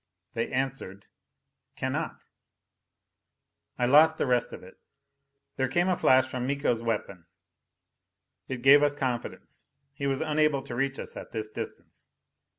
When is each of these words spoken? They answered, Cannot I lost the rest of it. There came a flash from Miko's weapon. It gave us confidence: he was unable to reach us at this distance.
They 0.33 0.51
answered, 0.51 1.05
Cannot 1.75 2.25
I 3.77 3.85
lost 3.85 4.17
the 4.17 4.25
rest 4.25 4.51
of 4.51 4.63
it. 4.63 4.79
There 5.57 5.67
came 5.67 5.89
a 5.89 5.95
flash 5.95 6.25
from 6.25 6.47
Miko's 6.47 6.81
weapon. 6.81 7.27
It 8.47 8.63
gave 8.63 8.81
us 8.81 8.95
confidence: 8.95 9.67
he 9.93 10.07
was 10.07 10.19
unable 10.19 10.63
to 10.63 10.73
reach 10.75 10.97
us 10.97 11.15
at 11.15 11.33
this 11.33 11.49
distance. 11.51 12.09